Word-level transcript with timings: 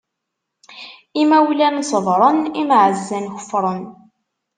Imawlan 1.21 1.75
ṣebṛen, 1.91 2.39
imɛazzan 2.61 3.25
kefṛen. 3.35 3.83